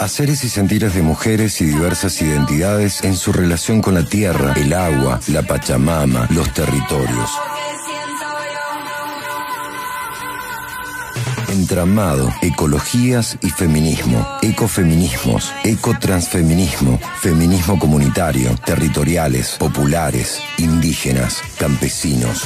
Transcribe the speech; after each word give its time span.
Haceres 0.00 0.44
y 0.44 0.48
sentires 0.48 0.94
de 0.94 1.02
mujeres 1.02 1.60
y 1.60 1.64
diversas 1.64 2.20
identidades 2.20 3.02
en 3.04 3.16
su 3.16 3.32
relación 3.32 3.80
con 3.80 3.94
la 3.94 4.04
tierra, 4.04 4.52
el 4.56 4.72
agua, 4.72 5.18
la 5.28 5.42
Pachamama, 5.42 6.26
los 6.30 6.52
territorios. 6.52 7.30
Entramado, 11.48 12.34
ecologías 12.42 13.38
y 13.40 13.48
feminismo, 13.48 14.26
ecofeminismos, 14.42 15.52
ecotransfeminismo, 15.64 16.98
feminismo 17.20 17.78
comunitario, 17.78 18.54
territoriales, 18.66 19.56
populares, 19.58 20.42
indígenas, 20.58 21.40
campesinos. 21.58 22.42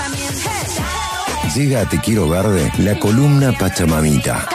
Llega 1.55 1.81
a 1.81 1.89
Te 1.89 1.99
Quiero 1.99 2.29
Verde 2.29 2.71
la 2.79 2.99
columna 3.01 3.53
Pachamamita. 3.53 4.47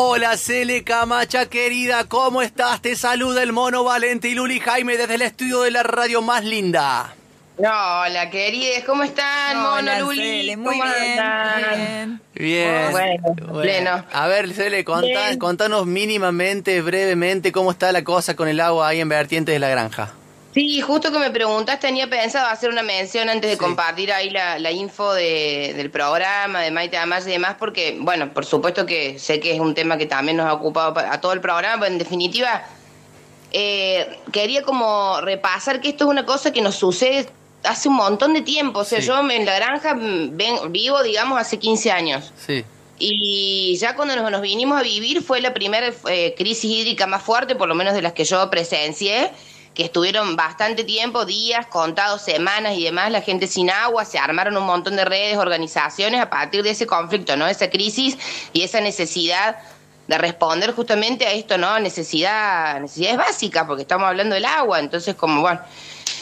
Hola 0.00 0.36
Cele 0.36 0.84
Camacha 0.84 1.46
querida, 1.46 2.04
¿cómo 2.04 2.40
estás? 2.40 2.80
Te 2.80 2.94
saluda 2.94 3.42
el 3.42 3.52
mono 3.52 3.82
Valente 3.82 4.28
y 4.28 4.34
Luli 4.36 4.60
Jaime 4.60 4.96
desde 4.96 5.16
el 5.16 5.22
estudio 5.22 5.62
de 5.62 5.72
la 5.72 5.82
radio 5.82 6.22
más 6.22 6.44
linda. 6.44 7.16
Hola, 7.58 8.30
queridos, 8.30 8.84
¿cómo 8.86 9.02
están, 9.02 9.56
Hola, 9.56 9.94
Mono 9.94 9.98
Luli? 10.06 10.18
Cele, 10.20 10.56
muy 10.56 10.78
¿Cómo 10.78 10.84
bien, 10.94 11.18
andan? 11.18 12.22
Bien. 12.32 12.90
Bueno, 12.92 13.60
pleno. 13.60 14.04
A 14.12 14.28
ver, 14.28 14.52
Cele, 14.54 14.84
contá- 14.84 15.36
contanos 15.36 15.84
mínimamente, 15.86 16.80
brevemente, 16.80 17.50
cómo 17.50 17.72
está 17.72 17.90
la 17.90 18.04
cosa 18.04 18.36
con 18.36 18.46
el 18.46 18.60
agua 18.60 18.86
ahí 18.86 19.00
en 19.00 19.08
Vertientes 19.08 19.52
de 19.52 19.58
la 19.58 19.68
Granja. 19.68 20.12
Sí, 20.58 20.80
justo 20.80 21.12
que 21.12 21.20
me 21.20 21.30
preguntas, 21.30 21.78
tenía 21.78 22.08
pensado 22.10 22.48
hacer 22.48 22.68
una 22.68 22.82
mención 22.82 23.28
antes 23.28 23.48
de 23.48 23.54
Sí. 23.56 23.60
compartir 23.62 24.12
ahí 24.12 24.28
la, 24.30 24.58
la 24.58 24.72
info 24.72 25.12
de- 25.14 25.72
del 25.76 25.88
programa, 25.88 26.62
de 26.62 26.72
Maite 26.72 26.96
Amaya 26.96 27.28
y 27.28 27.30
demás, 27.30 27.54
porque, 27.60 27.96
bueno, 28.00 28.32
por 28.34 28.44
supuesto 28.44 28.84
que 28.84 29.20
sé 29.20 29.38
que 29.38 29.54
es 29.54 29.60
un 29.60 29.72
tema 29.74 29.96
que 29.98 30.06
también 30.06 30.36
nos 30.36 30.46
ha 30.46 30.54
ocupado 30.54 30.94
pa- 30.94 31.12
a 31.12 31.20
todo 31.20 31.32
el 31.32 31.40
programa, 31.40 31.78
pero 31.82 31.92
en 31.92 31.98
definitiva, 31.98 32.64
eh, 33.52 34.18
quería 34.32 34.62
como 34.64 35.20
repasar 35.20 35.80
que 35.80 35.90
esto 35.90 36.04
es 36.06 36.10
una 36.10 36.26
cosa 36.26 36.52
que 36.52 36.60
nos 36.60 36.74
sucede 36.74 37.28
hace 37.62 37.88
un 37.88 37.94
montón 37.94 38.34
de 38.34 38.40
tiempo. 38.42 38.80
O 38.80 38.84
sea, 38.84 39.00
Sí. 39.00 39.06
yo 39.06 39.20
en 39.30 39.46
la 39.46 39.54
granja 39.54 39.94
ven- 39.96 40.72
vivo, 40.72 41.04
digamos, 41.04 41.40
hace 41.40 41.60
15 41.60 41.92
años. 41.92 42.32
Sí. 42.44 42.64
Y 42.98 43.76
ya 43.80 43.94
cuando 43.94 44.16
nos, 44.16 44.28
nos 44.28 44.40
vinimos 44.42 44.76
a 44.76 44.82
vivir 44.82 45.22
fue 45.22 45.40
la 45.40 45.54
primera 45.54 45.92
eh, 46.10 46.34
crisis 46.36 46.64
hídrica 46.64 47.06
más 47.06 47.22
fuerte, 47.22 47.54
por 47.54 47.68
lo 47.68 47.76
menos 47.76 47.94
de 47.94 48.02
las 48.02 48.12
que 48.12 48.24
yo 48.24 48.50
presencié, 48.50 49.30
que 49.78 49.84
estuvieron 49.84 50.34
bastante 50.34 50.82
tiempo, 50.82 51.24
días, 51.24 51.68
contados, 51.68 52.22
semanas 52.22 52.76
y 52.76 52.82
demás, 52.82 53.12
la 53.12 53.22
gente 53.22 53.46
sin 53.46 53.70
agua, 53.70 54.04
se 54.04 54.18
armaron 54.18 54.56
un 54.56 54.66
montón 54.66 54.96
de 54.96 55.04
redes, 55.04 55.36
organizaciones 55.36 56.20
a 56.20 56.28
partir 56.28 56.64
de 56.64 56.70
ese 56.70 56.84
conflicto, 56.84 57.36
¿no? 57.36 57.46
Esa 57.46 57.70
crisis 57.70 58.18
y 58.52 58.62
esa 58.62 58.80
necesidad 58.80 59.56
de 60.08 60.18
responder 60.18 60.72
justamente 60.72 61.28
a 61.28 61.32
esto, 61.32 61.58
¿no? 61.58 61.78
Necesidad, 61.78 62.80
necesidades 62.80 63.18
básicas, 63.18 63.66
porque 63.68 63.82
estamos 63.82 64.08
hablando 64.08 64.34
del 64.34 64.46
agua, 64.46 64.80
entonces 64.80 65.14
como, 65.14 65.42
bueno... 65.42 65.60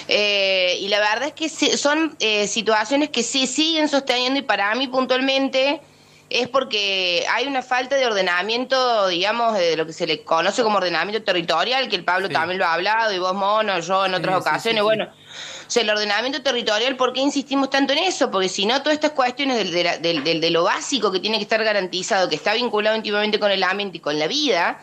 Eh, 0.09 0.77
y 0.83 0.89
la 0.89 1.01
verdad 1.01 1.29
es 1.29 1.33
que 1.33 1.49
son 1.49 2.15
eh, 2.21 2.47
situaciones 2.47 3.09
que 3.09 3.23
se 3.23 3.47
siguen 3.47 3.89
sosteniendo 3.89 4.39
y 4.39 4.43
para 4.43 4.73
mí 4.75 4.87
puntualmente 4.87 5.81
es 6.29 6.49
porque 6.49 7.25
hay 7.31 7.47
una 7.47 7.63
falta 7.63 7.97
de 7.97 8.07
ordenamiento, 8.07 9.07
digamos, 9.09 9.55
de 9.57 9.77
lo 9.77 9.87
que 9.87 9.93
se 9.93 10.07
le 10.07 10.25
conoce 10.25 10.63
como 10.63 10.79
ordenamiento 10.79 11.25
territorial, 11.25 11.89
que 11.89 11.97
el 11.97 12.05
Pablo 12.05 12.27
Sí. 12.29 12.33
también 12.35 12.59
lo 12.59 12.67
ha 12.67 12.75
hablado, 12.75 13.13
y 13.13 13.19
vos, 13.19 13.35
Mono, 13.35 13.79
yo 13.81 14.07
en 14.07 14.15
otras 14.15 14.35
Sí, 14.35 14.41
ocasiones, 14.49 14.81
sí, 14.81 14.85
bueno. 14.85 15.05
O 15.05 15.71
sea, 15.71 15.83
el 15.83 15.91
ordenamiento 15.91 16.43
territorial, 16.43 16.97
¿por 16.97 17.13
qué 17.13 17.21
insistimos 17.21 17.71
tanto 17.71 17.93
en 17.93 17.99
eso? 18.01 18.31
Porque 18.31 18.49
si 18.49 18.67
no, 18.67 18.79
todas 18.83 18.95
estas 18.95 19.13
cuestiones 19.13 19.57
del- 19.59 20.01
del- 20.03 20.23
del- 20.25 20.41
de 20.41 20.51
lo 20.51 20.65
básico 20.65 21.11
que 21.13 21.21
tiene 21.21 21.39
que 21.39 21.43
estar 21.43 21.63
garantizado, 21.63 22.29
que 22.29 22.37
está 22.37 22.55
vinculado 22.55 22.97
íntimamente 22.97 23.39
con 23.41 23.51
el 23.51 23.63
ambiente 23.63 23.99
y 23.99 24.01
con 24.01 24.19
la 24.19 24.27
vida, 24.29 24.81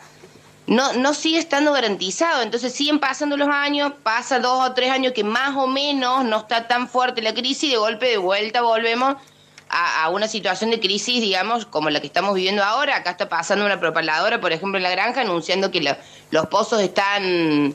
no, 0.66 0.92
no 0.94 1.12
sigue 1.14 1.38
estando 1.38 1.72
garantizado. 1.72 2.42
Entonces 2.42 2.72
siguen 2.74 2.98
pasando 2.98 3.36
los 3.36 3.48
años, 3.48 3.92
pasa 4.02 4.38
dos 4.40 4.66
o 4.66 4.72
tres 4.72 4.90
años 4.90 5.12
que 5.12 5.24
más 5.24 5.56
o 5.56 5.66
menos 5.66 6.24
no 6.24 6.38
está 6.38 6.68
tan 6.68 6.88
fuerte 6.88 7.20
la 7.22 7.34
crisis 7.34 7.64
y 7.64 7.70
de 7.70 7.76
golpe 7.76 8.06
de 8.06 8.16
vuelta 8.18 8.62
volvemos 8.62 9.16
a, 9.74 10.04
a 10.04 10.08
una 10.08 10.28
situación 10.28 10.70
de 10.70 10.78
crisis, 10.80 11.20
digamos, 11.20 11.66
como 11.66 11.90
la 11.90 12.00
que 12.00 12.06
estamos 12.06 12.34
viviendo 12.34 12.62
ahora. 12.62 12.96
Acá 12.96 13.10
está 13.10 13.28
pasando 13.28 13.64
una 13.66 13.80
propaladora, 13.80 14.40
por 14.40 14.52
ejemplo, 14.52 14.76
en 14.78 14.84
la 14.84 14.90
granja, 14.90 15.22
anunciando 15.22 15.70
que 15.70 15.80
la- 15.80 15.98
los 16.30 16.46
pozos 16.46 16.80
están 16.80 17.74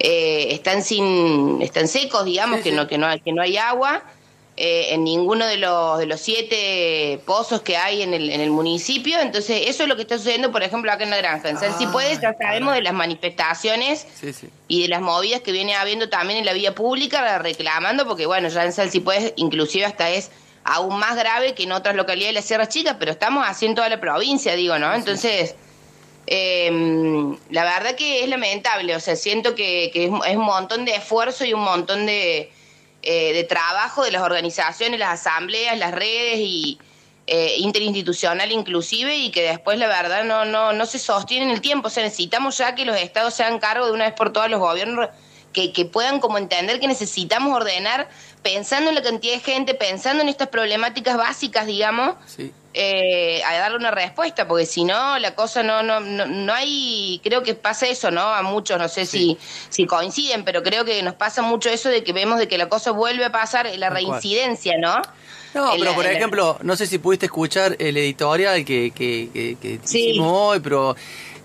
eh, 0.00 0.48
están 0.52 0.82
sin 0.82 1.60
están 1.62 1.88
secos, 1.88 2.24
digamos, 2.24 2.58
Sí, 2.58 2.64
que 2.64 2.70
sí. 2.70 2.76
no 2.76 2.86
que 2.86 2.98
no 2.98 3.06
que 3.24 3.32
no 3.32 3.42
hay 3.42 3.56
agua. 3.56 4.02
eh, 4.60 4.92
en 4.94 5.04
ninguno 5.04 5.46
de 5.46 5.56
los 5.56 6.00
de 6.00 6.06
los 6.06 6.20
siete 6.20 7.20
pozos 7.24 7.60
que 7.62 7.76
hay 7.76 8.02
en 8.02 8.12
el, 8.12 8.28
en 8.30 8.40
el 8.40 8.50
municipio. 8.50 9.20
Entonces, 9.20 9.62
eso 9.68 9.84
es 9.84 9.88
lo 9.88 9.94
que 9.94 10.02
está 10.02 10.18
sucediendo, 10.18 10.50
por 10.50 10.64
ejemplo, 10.64 10.90
acá 10.90 11.04
en 11.04 11.10
la 11.10 11.16
granja. 11.18 11.48
En 11.48 11.58
San 11.60 11.72
Ah, 11.74 11.78
Cipuedes 11.78 12.20
ya 12.20 12.34
sabemos 12.36 12.74
de 12.74 12.82
las 12.82 12.92
manifestaciones 12.92 14.04
Sí, 14.20 14.32
sí. 14.32 14.48
y 14.66 14.82
de 14.82 14.88
las 14.88 15.00
movidas 15.00 15.42
que 15.42 15.52
viene 15.52 15.76
habiendo 15.76 16.08
también 16.08 16.40
en 16.40 16.44
la 16.44 16.54
vía 16.54 16.74
pública 16.74 17.38
reclamando, 17.38 18.04
porque 18.04 18.26
bueno, 18.26 18.48
ya 18.48 18.64
en 18.64 18.72
Salsipuedes 18.72 19.32
inclusive 19.36 19.84
hasta 19.84 20.10
es 20.10 20.32
aún 20.64 20.98
más 20.98 21.16
grave 21.16 21.54
que 21.54 21.64
en 21.64 21.72
otras 21.72 21.96
localidades 21.96 22.34
de 22.34 22.40
las 22.40 22.44
Sierras 22.44 22.68
Chicas, 22.68 22.96
pero 22.98 23.12
estamos 23.12 23.46
así 23.46 23.66
en 23.66 23.74
toda 23.74 23.88
la 23.88 24.00
provincia, 24.00 24.54
digo, 24.54 24.78
¿no? 24.78 24.94
Entonces, 24.94 25.54
eh, 26.26 26.70
la 27.50 27.64
verdad 27.64 27.94
que 27.94 28.22
es 28.22 28.28
lamentable, 28.28 28.94
o 28.94 29.00
sea, 29.00 29.16
siento 29.16 29.54
que, 29.54 29.90
que 29.92 30.04
es, 30.04 30.10
es 30.28 30.36
un 30.36 30.44
montón 30.44 30.84
de 30.84 30.94
esfuerzo 30.94 31.44
y 31.44 31.54
un 31.54 31.62
montón 31.62 32.06
de, 32.06 32.52
eh, 33.02 33.32
de 33.32 33.44
trabajo 33.44 34.02
de 34.02 34.10
las 34.10 34.22
organizaciones, 34.22 34.98
las 34.98 35.20
asambleas, 35.20 35.78
las 35.78 35.92
redes 35.92 36.38
y 36.40 36.78
eh, 37.28 37.56
interinstitucional 37.58 38.50
inclusive 38.50 39.16
y 39.16 39.30
que 39.30 39.42
después 39.42 39.78
la 39.78 39.86
verdad 39.86 40.24
no, 40.24 40.44
no, 40.44 40.72
no 40.72 40.86
se 40.86 40.98
sostiene 40.98 41.44
en 41.44 41.50
el 41.52 41.60
tiempo. 41.60 41.88
O 41.88 41.90
sea, 41.90 42.02
necesitamos 42.02 42.58
ya 42.58 42.74
que 42.74 42.84
los 42.84 42.96
estados 42.96 43.34
se 43.34 43.44
hagan 43.44 43.60
cargo 43.60 43.86
de 43.86 43.92
una 43.92 44.06
vez 44.06 44.14
por 44.14 44.32
todas 44.32 44.50
los 44.50 44.58
gobiernos 44.58 45.08
que, 45.52 45.72
que 45.72 45.84
puedan 45.84 46.20
como 46.20 46.38
entender 46.38 46.80
que 46.80 46.88
necesitamos 46.88 47.54
ordenar 47.54 48.08
pensando 48.42 48.88
en 48.90 48.94
la 48.94 49.02
cantidad 49.02 49.34
de 49.34 49.40
gente, 49.40 49.74
pensando 49.74 50.22
en 50.22 50.28
estas 50.28 50.48
problemáticas 50.48 51.16
básicas, 51.16 51.66
digamos, 51.66 52.16
Sí. 52.26 52.52
eh, 52.74 53.42
a 53.44 53.54
darle 53.58 53.76
una 53.78 53.90
respuesta, 53.90 54.46
porque 54.46 54.64
si 54.66 54.84
no, 54.84 55.18
la 55.18 55.34
cosa 55.34 55.62
no, 55.62 55.82
no, 55.82 55.98
no, 56.00 56.26
no 56.26 56.52
hay, 56.52 57.20
creo 57.24 57.42
que 57.42 57.54
pasa 57.54 57.86
eso, 57.88 58.10
¿no? 58.10 58.20
A 58.22 58.42
muchos, 58.42 58.78
no 58.78 58.88
sé 58.88 59.04
Sí. 59.06 59.36
si, 59.70 59.76
si 59.82 59.86
coinciden, 59.86 60.44
pero 60.44 60.62
creo 60.62 60.84
que 60.84 61.02
nos 61.02 61.14
pasa 61.14 61.42
mucho 61.42 61.68
eso 61.70 61.88
de 61.88 62.04
que 62.04 62.12
vemos 62.12 62.38
de 62.38 62.46
que 62.46 62.56
la 62.58 62.68
cosa 62.68 62.92
vuelve 62.92 63.24
a 63.24 63.32
pasar, 63.32 63.66
la 63.66 63.88
Tal 63.90 64.04
cual. 64.04 64.20
reincidencia, 64.20 64.74
¿no? 64.78 64.96
No, 65.54 65.72
pero 65.72 65.84
la- 65.84 65.94
por 65.94 66.04
la- 66.04 66.12
ejemplo, 66.12 66.58
no 66.62 66.76
sé 66.76 66.86
si 66.86 66.98
pudiste 66.98 67.26
escuchar 67.26 67.74
el 67.78 67.96
editorial 67.96 68.64
que, 68.64 68.92
que, 68.94 69.28
que, 69.32 69.56
que 69.60 69.80
Sí. 69.82 70.10
hicimos 70.10 70.30
hoy, 70.32 70.60
pero 70.60 70.94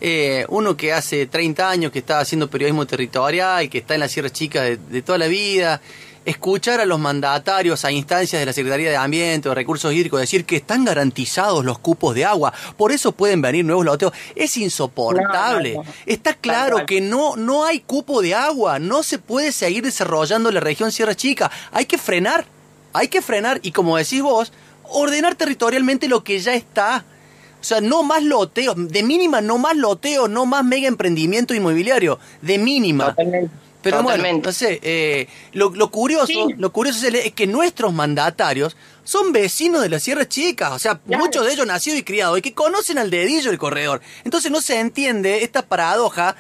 eh, 0.01 0.45
uno 0.49 0.75
que 0.75 0.91
hace 0.91 1.25
30 1.27 1.69
años 1.69 1.91
que 1.91 1.99
está 1.99 2.19
haciendo 2.19 2.49
periodismo 2.49 2.85
territorial, 2.85 3.69
que 3.69 3.77
está 3.77 3.93
en 3.93 4.01
la 4.01 4.09
Sierra 4.09 4.29
Chica 4.29 4.61
de, 4.61 4.75
de 4.75 5.01
toda 5.01 5.17
la 5.17 5.27
vida, 5.27 5.79
escuchar 6.25 6.79
a 6.79 6.85
los 6.85 6.99
mandatarios 6.99 7.85
a 7.85 7.91
instancias 7.91 8.39
de 8.39 8.45
la 8.45 8.53
Secretaría 8.53 8.89
de 8.89 8.95
Ambiente 8.95 9.47
o 9.47 9.51
de 9.51 9.55
Recursos 9.55 9.93
Hídricos 9.93 10.19
decir 10.19 10.45
que 10.45 10.57
están 10.57 10.85
garantizados 10.85 11.65
los 11.65 11.79
cupos 11.79 12.15
de 12.15 12.25
agua, 12.25 12.53
por 12.77 12.91
eso 12.91 13.11
pueden 13.11 13.41
venir 13.41 13.65
nuevos 13.65 13.85
loteos, 13.85 14.13
es 14.35 14.57
insoportable. 14.57 15.75
No, 15.75 15.83
no, 15.83 15.89
no. 15.89 15.95
Está 16.05 16.33
claro 16.33 16.85
que 16.85 17.01
no, 17.01 17.35
no 17.35 17.65
hay 17.65 17.79
cupo 17.79 18.21
de 18.21 18.35
agua, 18.35 18.79
no 18.79 19.03
se 19.03 19.19
puede 19.19 19.51
seguir 19.51 19.83
desarrollando 19.83 20.51
la 20.51 20.59
región 20.59 20.91
Sierra 20.91 21.15
Chica, 21.15 21.51
hay 21.71 21.85
que 21.85 21.97
frenar. 21.97 22.45
Hay 22.93 23.07
que 23.07 23.23
frenar 23.23 23.59
y 23.63 23.71
como 23.71 23.97
decís 23.97 24.21
vos, 24.21 24.53
ordenar 24.83 25.35
territorialmente 25.35 26.07
lo 26.07 26.23
que 26.23 26.39
ya 26.39 26.53
está. 26.53 27.03
O 27.59 27.63
sea, 27.63 27.81
no 27.81 28.03
más 28.03 28.23
loteos, 28.23 28.75
de 28.77 29.03
mínima 29.03 29.41
no 29.41 29.57
más 29.57 29.75
loteos, 29.75 30.29
no 30.29 30.45
más 30.45 30.63
mega 30.63 30.87
emprendimiento 30.87 31.53
inmobiliario, 31.53 32.19
de 32.41 32.57
mínima. 32.57 33.07
Totalmente. 33.07 33.62
Pero 33.83 33.97
bueno, 34.01 34.09
Totalmente. 34.17 34.47
no 34.47 34.53
sé, 34.53 34.79
eh, 34.81 35.27
lo, 35.51 35.69
lo 35.71 35.91
curioso, 35.91 36.25
Sí. 36.25 36.45
lo 36.57 36.71
curioso 36.71 36.97
es, 36.99 37.03
el- 37.05 37.15
es 37.17 37.33
que 37.33 37.45
nuestros 37.45 37.93
mandatarios 37.93 38.75
son 39.03 39.31
vecinos 39.33 39.81
de 39.81 39.89
las 39.89 40.01
Sierras 40.03 40.29
Chicas, 40.29 40.71
o 40.71 40.79
sea, 40.79 40.95
Claro. 40.99 41.23
muchos 41.23 41.45
de 41.45 41.53
ellos 41.53 41.67
nacidos 41.67 41.99
y 41.99 42.03
criados, 42.03 42.39
y 42.39 42.41
que 42.41 42.53
conocen 42.53 42.97
al 42.97 43.09
dedillo 43.09 43.51
el 43.51 43.57
corredor. 43.57 44.01
Entonces 44.23 44.49
no 44.51 44.61
se 44.61 44.79
entiende 44.79 45.43
esta 45.43 45.61
paradoja 45.63 46.35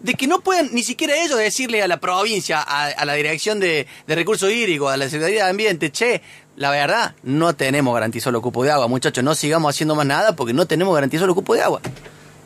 de 0.00 0.14
que 0.14 0.26
no 0.26 0.40
pueden 0.40 0.70
ni 0.72 0.82
siquiera 0.82 1.16
ellos 1.16 1.38
decirle 1.38 1.82
a 1.82 1.88
la 1.88 1.98
provincia, 1.98 2.60
a, 2.60 2.86
a 2.86 3.04
la 3.04 3.14
Dirección 3.14 3.58
de, 3.60 3.86
de 4.06 4.14
Recursos 4.14 4.50
Hídricos, 4.50 4.92
a 4.92 4.96
la 4.96 5.08
Secretaría 5.08 5.44
de 5.44 5.50
Ambiente, 5.50 5.90
che, 5.90 6.20
la 6.56 6.70
verdad, 6.70 7.14
no 7.22 7.54
tenemos 7.54 7.94
garantizado 7.94 8.32
los 8.32 8.42
cupos 8.42 8.64
de 8.66 8.72
agua, 8.72 8.88
muchachos, 8.88 9.22
no 9.24 9.34
sigamos 9.34 9.74
haciendo 9.74 9.94
más 9.94 10.06
nada 10.06 10.34
porque 10.36 10.52
no 10.52 10.66
tenemos 10.66 10.94
garantizado 10.94 11.26
los 11.28 11.34
cupos 11.36 11.56
de 11.56 11.62
agua. 11.62 11.80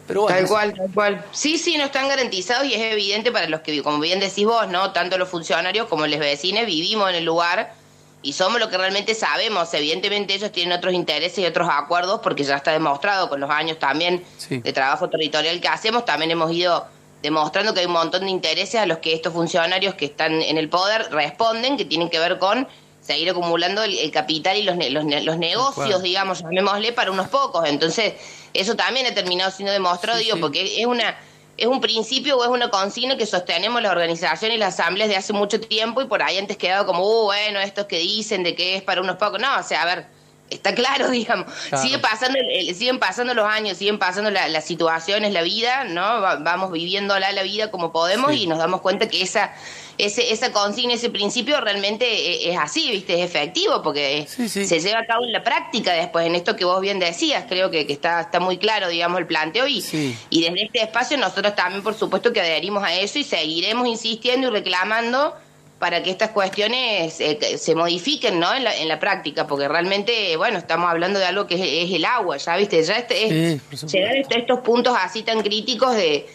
Pero 0.07 0.23
bueno, 0.23 0.37
Tal 0.37 0.49
cual, 0.49 0.75
tal 0.75 0.91
cual. 0.93 1.25
Sí, 1.33 1.59
sí, 1.59 1.77
no 1.77 1.85
están 1.85 2.09
garantizados 2.09 2.67
y 2.67 2.75
es 2.75 2.81
evidente 2.93 3.31
para 3.31 3.49
los 3.49 3.61
que, 3.61 3.83
como 3.83 4.01
bien 4.01 4.21
decís 4.21 4.45
vos, 4.45 4.69
¿no? 4.69 4.93
Tanto 4.93 5.17
los 5.19 5.29
funcionarios 5.29 5.87
como 5.89 6.07
los 6.07 6.19
vecinos 6.19 6.67
vivimos 6.67 7.09
en 7.11 7.17
el 7.17 7.25
lugar 7.25 7.75
y 8.21 8.33
somos 8.35 8.61
lo 8.61 8.69
que 8.69 8.79
realmente 8.79 9.15
sabemos. 9.15 9.73
Evidentemente 9.75 10.35
ellos 10.35 10.53
tienen 10.53 10.77
otros 10.77 10.93
intereses 10.95 11.39
y 11.39 11.47
otros 11.47 11.69
acuerdos 11.71 12.21
porque 12.23 12.45
ya 12.45 12.57
está 12.57 12.73
demostrado 12.73 13.29
con 13.29 13.41
los 13.41 13.51
años 13.51 13.79
también 13.79 14.25
Sí. 14.39 14.59
de 14.59 14.73
trabajo 14.73 15.09
territorial 15.09 15.61
que 15.61 15.69
hacemos. 15.69 16.05
También 16.05 16.31
hemos 16.31 16.53
ido 16.53 16.87
demostrando 17.23 17.73
que 17.73 17.81
hay 17.81 17.87
un 17.87 17.93
montón 17.93 18.23
de 18.25 18.31
intereses 18.31 18.81
a 18.81 18.87
los 18.87 18.99
que 18.99 19.13
estos 19.15 19.33
funcionarios 19.33 19.95
que 19.95 20.07
están 20.07 20.43
en 20.43 20.59
el 20.59 20.69
poder 20.69 21.09
responden, 21.13 21.77
que 21.77 21.85
tienen 21.85 22.11
que 22.11 22.19
ver 22.19 22.39
con 22.39 22.67
seguir 23.03 23.31
acumulando 23.31 23.83
el, 23.83 24.11
capital 24.11 24.57
y 24.57 24.63
los, 24.63 24.77
los, 24.77 25.05
los 25.25 25.39
negocios, 25.39 26.03
digamos, 26.03 26.41
llamémosle, 26.43 26.93
para 26.93 27.11
unos 27.11 27.29
pocos. 27.29 27.69
Entonces, 27.69 28.15
eso 28.55 28.77
también 28.77 29.07
ha 29.07 29.15
terminado 29.15 29.51
siendo 29.51 29.73
demostrado, 29.73 30.19
digo, 30.19 30.39
porque 30.39 30.81
es 30.81 30.87
una 30.87 31.17
es 31.57 31.67
un 31.67 31.81
principio 31.81 32.39
o 32.39 32.45
es 32.45 32.51
una 32.51 32.71
consigna 32.71 33.17
que 33.17 33.27
sostenemos 33.27 33.83
las 33.83 33.93
organizaciones 33.93 34.57
y 34.57 34.59
las 34.59 34.79
asambleas 34.81 35.09
de 35.09 35.17
hace 35.17 35.33
mucho 35.33 35.61
tiempo 35.61 36.01
y 36.01 36.07
por 36.07 36.23
ahí 36.23 36.39
antes 36.39 36.57
quedado 36.57 36.87
como, 36.87 37.07
uh, 37.07 37.25
bueno, 37.25 37.61
estos 37.61 37.87
que 37.87 37.99
dicen 37.99 38.43
de 38.43 38.55
que 38.55 38.77
es 38.77 38.83
para 38.83 39.01
unos 39.01 39.17
pocos. 39.17 39.39
No, 39.39 39.59
o 39.59 39.63
sea, 39.63 39.83
a 39.83 39.85
ver, 39.85 40.07
está 40.51 40.75
claro, 40.75 41.09
digamos. 41.11 41.53
Sigue 41.81 41.99
pasando, 41.99 42.39
siguen 42.75 42.99
pasando 42.99 43.35
los 43.35 43.47
años, 43.47 43.77
siguen 43.77 43.99
pasando 43.99 44.31
las 44.31 44.65
situaciones, 44.65 45.33
la 45.33 45.43
vida, 45.43 45.85
¿no? 45.85 46.21
vamos 46.41 46.73
viviéndola 46.73 47.31
la 47.33 47.43
vida 47.43 47.71
como 47.71 47.93
podemos 47.93 48.33
y 48.33 48.47
nos 48.47 48.59
damos 48.59 48.81
cuenta 48.81 49.09
que 49.09 49.23
esa 49.23 49.55
ese, 49.99 50.33
esa 50.33 50.53
consigna, 50.53 50.95
ese 50.95 51.11
principio 51.11 51.61
realmente 51.61 52.07
e, 52.07 52.51
es 52.51 52.59
así, 52.59 52.91
¿viste? 52.91 53.15
Es 53.15 53.25
efectivo 53.25 53.83
porque 53.83 54.27
se 54.27 54.81
lleva 54.81 55.01
a 55.01 55.07
cabo 55.07 55.25
en 55.25 55.33
la 55.33 55.43
práctica 55.43 55.93
después, 55.93 56.27
en 56.27 56.35
esto 56.35 56.57
que 56.57 56.65
vos 56.65 56.81
bien 56.81 56.99
decías, 56.99 57.45
creo 57.49 57.71
que, 57.71 57.87
que 57.87 57.93
está, 57.93 58.21
está 58.21 58.41
muy 58.41 58.59
claro, 58.59 58.89
digamos, 58.89 59.19
el 59.21 59.27
planteo 59.27 59.67
y, 59.67 59.85
y 60.31 60.43
desde 60.43 60.65
este 60.65 60.83
espacio 60.83 61.17
nosotros 61.19 61.55
también, 61.55 61.83
por 61.83 61.95
supuesto, 61.95 62.33
que 62.33 62.41
adherimos 62.41 62.83
a 62.83 62.95
eso 62.95 63.19
y 63.19 63.25
seguiremos 63.25 63.87
insistiendo 63.87 64.49
y 64.49 64.51
reclamando 64.51 65.35
para 65.83 66.01
que 66.01 66.11
estas 66.11 66.31
cuestiones 66.31 67.21
eh, 67.21 67.59
se 67.59 67.75
modifiquen 67.75 68.39
¿no? 68.39 68.55
en, 68.55 68.63
la, 68.63 68.77
en 68.77 68.87
la 68.87 69.01
práctica, 69.01 69.49
porque 69.49 69.67
realmente, 69.67 70.37
bueno, 70.37 70.59
estamos 70.59 70.89
hablando 70.89 71.19
de 71.19 71.25
algo 71.25 71.49
que 71.49 71.83
es, 71.83 71.91
el 71.91 72.05
agua, 72.05 72.37
ya 72.37 72.57
viste, 72.57 72.81
ya 72.85 72.95
este, 72.99 73.55
es, 73.55 73.61
llegar 73.93 74.15
a 74.15 74.21
estos 74.21 74.61
puntos 74.61 74.97
así 74.97 75.25
tan 75.25 75.43
críticos 75.43 75.97
de, 75.97 76.29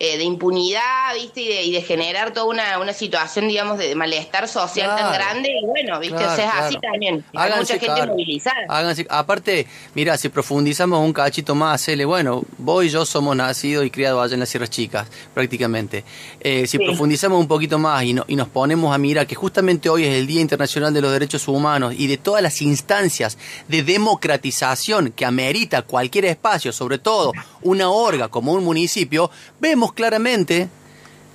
eh, 0.00 0.16
de 0.16 0.24
impunidad, 0.24 1.14
¿viste? 1.14 1.62
Y 1.62 1.72
de, 1.72 1.82
generar 1.82 2.32
toda 2.32 2.46
una, 2.46 2.78
una, 2.78 2.92
situación, 2.92 3.48
digamos, 3.48 3.78
de 3.78 3.94
malestar 3.94 4.46
social 4.46 4.96
tan 4.96 5.12
grande. 5.12 5.50
Y 5.60 5.66
bueno, 5.66 5.98
¿viste? 5.98 6.16
o 6.24 6.36
sea, 6.36 6.46
es 6.46 6.54
así 6.54 6.78
también. 6.80 7.24
Hay 7.34 7.52
mucha 7.58 7.78
gente 7.78 8.06
movilizada. 8.06 8.56
Háganse, 8.68 9.06
aparte, 9.10 9.66
mira, 9.94 10.16
si 10.16 10.28
profundizamos 10.28 11.04
un 11.04 11.12
cachito 11.12 11.54
más, 11.54 11.88
L, 11.88 12.04
bueno, 12.04 12.42
vos 12.58 12.84
y 12.84 12.90
yo 12.90 13.04
somos 13.04 13.34
nacidos 13.34 13.84
y 13.84 13.90
criados 13.90 14.24
allá 14.24 14.34
en 14.34 14.40
las 14.40 14.48
Sierras 14.48 14.70
Chicas, 14.70 15.08
prácticamente. 15.34 16.04
Eh, 16.40 16.66
si 16.66 16.78
profundizamos 16.78 17.40
un 17.40 17.48
poquito 17.48 17.78
más 17.78 18.04
y, 18.04 18.16
y 18.28 18.36
nos 18.36 18.48
ponemos 18.48 18.94
a 18.94 18.98
mirar 18.98 19.26
que 19.26 19.34
justamente 19.34 19.88
hoy 19.88 20.04
es 20.04 20.14
el 20.14 20.26
Día 20.26 20.40
Internacional 20.40 20.94
de 20.94 21.00
los 21.00 21.12
Derechos 21.12 21.48
Humanos 21.48 21.94
y 21.96 22.06
de 22.06 22.18
todas 22.18 22.42
las 22.42 22.62
instancias 22.62 23.36
de 23.66 23.82
democratización 23.82 25.12
que 25.12 25.24
amerita 25.24 25.82
cualquier 25.82 26.26
espacio, 26.26 26.72
sobre 26.72 26.98
todo 26.98 27.32
una 27.62 27.90
orga 27.90 28.28
como 28.28 28.52
un 28.52 28.64
municipio, 28.64 29.30
vemos 29.60 29.87
claramente 29.92 30.68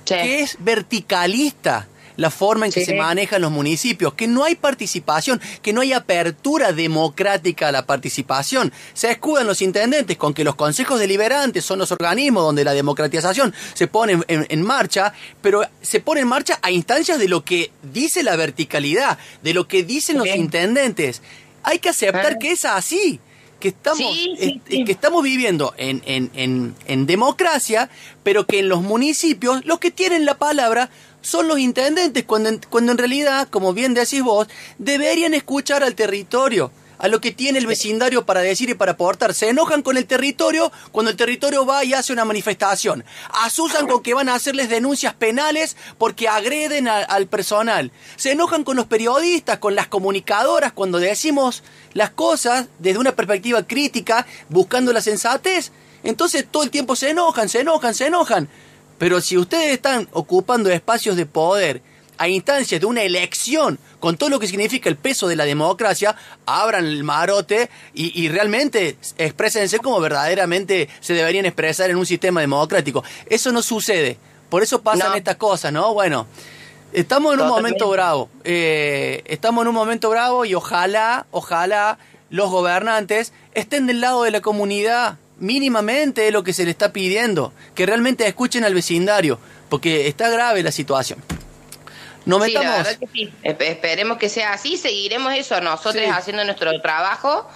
que 0.04 0.40
es 0.40 0.56
verticalista 0.60 1.88
la 2.16 2.30
forma 2.30 2.66
en 2.66 2.72
que 2.72 2.84
se 2.84 2.94
manejan 2.94 3.42
los 3.42 3.50
municipios, 3.50 4.14
que 4.14 4.28
no 4.28 4.44
hay 4.44 4.54
participación, 4.54 5.40
que 5.62 5.72
no 5.72 5.80
hay 5.80 5.92
apertura 5.92 6.72
democrática 6.72 7.68
a 7.68 7.72
la 7.72 7.86
participación. 7.86 8.72
Se 8.92 9.10
escudan 9.10 9.46
los 9.46 9.62
intendentes 9.62 10.16
con 10.16 10.32
que 10.34 10.44
los 10.44 10.54
consejos 10.54 11.00
deliberantes 11.00 11.64
son 11.64 11.78
los 11.78 11.90
organismos 11.92 12.44
donde 12.44 12.64
la 12.64 12.72
democratización 12.72 13.54
se 13.74 13.86
pone 13.88 14.20
en, 14.28 14.62
marcha, 14.62 15.12
pero 15.42 15.62
se 15.82 16.00
pone 16.00 16.20
en 16.20 16.28
marcha 16.28 16.58
a 16.62 16.70
instancias 16.70 17.18
de 17.18 17.28
lo 17.28 17.44
que 17.44 17.72
dice 17.82 18.22
la 18.22 18.36
verticalidad, 18.36 19.18
de 19.42 19.54
lo 19.54 19.66
que 19.66 19.82
dicen 19.82 20.18
los 20.18 20.28
intendentes. 20.28 21.20
Hay 21.62 21.78
que 21.78 21.88
aceptar 21.88 22.34
ah. 22.34 22.38
que 22.38 22.52
es 22.52 22.64
así 22.64 23.20
que 23.64 23.68
estamos, 23.68 24.14
que 24.68 24.92
estamos 24.92 25.22
viviendo 25.22 25.72
en, 25.78 26.02
en, 26.04 26.74
en, 26.84 27.06
democracia, 27.06 27.88
pero 28.22 28.44
que 28.44 28.58
en 28.58 28.68
los 28.68 28.82
municipios 28.82 29.64
los 29.64 29.78
que 29.78 29.90
tienen 29.90 30.26
la 30.26 30.36
palabra 30.36 30.90
son 31.22 31.48
los 31.48 31.58
intendentes, 31.58 32.24
cuando, 32.24 32.50
cuando 32.68 32.92
en 32.92 32.98
realidad, 32.98 33.48
como 33.48 33.72
bien 33.72 33.94
decís 33.94 34.22
vos, 34.22 34.48
deberían 34.76 35.32
escuchar 35.32 35.82
al 35.82 35.94
territorio 35.94 36.72
a 36.98 37.08
lo 37.08 37.20
que 37.20 37.32
tiene 37.32 37.58
el 37.58 37.66
vecindario 37.66 38.24
para 38.24 38.40
decir 38.40 38.70
y 38.70 38.74
para 38.74 38.92
aportar. 38.92 39.34
Se 39.34 39.48
enojan 39.48 39.82
con 39.82 39.96
el 39.96 40.06
territorio 40.06 40.72
cuando 40.92 41.10
el 41.10 41.16
territorio 41.16 41.66
va 41.66 41.84
y 41.84 41.94
hace 41.94 42.12
una 42.12 42.24
manifestación. 42.24 43.04
Asusan 43.44 43.86
con 43.86 44.02
que 44.02 44.14
van 44.14 44.28
a 44.28 44.34
hacerles 44.34 44.68
denuncias 44.68 45.14
penales 45.14 45.76
porque 45.98 46.28
agreden 46.28 46.88
al 46.88 47.26
personal. 47.26 47.92
Se 48.16 48.32
enojan 48.32 48.64
con 48.64 48.76
los 48.76 48.86
periodistas, 48.86 49.58
con 49.58 49.74
las 49.74 49.88
comunicadoras 49.88 50.72
cuando 50.72 50.98
decimos 50.98 51.62
las 51.92 52.10
cosas 52.10 52.66
desde 52.78 52.98
una 52.98 53.12
perspectiva 53.12 53.66
crítica, 53.66 54.26
buscando 54.48 54.92
la 54.92 55.00
sensatez. 55.00 55.72
Entonces 56.02 56.46
todo 56.50 56.62
el 56.62 56.70
tiempo 56.70 56.96
se 56.96 57.10
enojan, 57.10 57.48
se 57.48 57.60
enojan, 57.60 57.94
se 57.94 58.06
enojan. 58.06 58.48
Pero 58.98 59.20
si 59.20 59.36
ustedes 59.36 59.72
están 59.72 60.08
ocupando 60.12 60.70
espacios 60.70 61.16
de 61.16 61.26
poder, 61.26 61.82
a 62.18 62.28
instancias 62.28 62.80
de 62.80 62.86
una 62.86 63.02
elección, 63.02 63.78
con 64.04 64.18
todo 64.18 64.28
lo 64.28 64.38
que 64.38 64.46
significa 64.46 64.90
el 64.90 64.96
peso 64.96 65.28
de 65.28 65.34
la 65.34 65.46
democracia, 65.46 66.14
abran 66.44 66.84
el 66.84 67.04
marote 67.04 67.70
y, 67.94 68.28
realmente 68.28 68.98
exprésense 69.16 69.78
como 69.78 69.98
verdaderamente 69.98 70.90
se 71.00 71.14
deberían 71.14 71.46
expresar 71.46 71.88
en 71.88 71.96
un 71.96 72.04
sistema 72.04 72.42
democrático. 72.42 73.02
Eso 73.24 73.50
no 73.50 73.62
sucede. 73.62 74.18
Por 74.50 74.62
eso 74.62 74.82
pasan 74.82 75.16
estas 75.16 75.36
cosas, 75.36 75.72
¿no? 75.72 75.94
Bueno, 75.94 76.26
estamos 76.92 77.32
en 77.32 77.40
un 77.40 77.48
momento 77.48 77.88
bravo. 77.88 78.28
Eh, 78.44 79.22
estamos 79.24 79.62
en 79.62 79.68
un 79.68 79.74
momento 79.74 80.10
bravo 80.10 80.44
y 80.44 80.54
ojalá, 80.54 81.24
ojalá 81.30 81.96
los 82.28 82.50
gobernantes 82.50 83.32
estén 83.54 83.86
del 83.86 84.02
lado 84.02 84.24
de 84.24 84.32
la 84.32 84.42
comunidad 84.42 85.16
mínimamente 85.38 86.30
lo 86.30 86.44
que 86.44 86.52
se 86.52 86.66
le 86.66 86.72
está 86.72 86.92
pidiendo, 86.92 87.54
que 87.74 87.86
realmente 87.86 88.26
escuchen 88.26 88.64
al 88.64 88.74
vecindario, 88.74 89.38
porque 89.70 90.08
está 90.08 90.28
grave 90.28 90.62
la 90.62 90.72
situación. 90.72 91.20
No 92.26 92.38
metamos. 92.38 92.88
Sí, 93.12 93.32
Esperemos 93.42 94.18
que 94.18 94.28
sea 94.28 94.52
así, 94.52 94.76
seguiremos 94.76 95.32
eso 95.34 95.60
nosotros 95.60 96.04
haciendo 96.10 96.44
nuestro 96.44 96.80
trabajo 96.80 97.48